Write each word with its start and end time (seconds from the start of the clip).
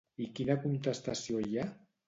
I 0.27 0.29
quina 0.39 0.55
contestació 0.63 1.45
hi 1.45 1.61
ha? 1.63 1.71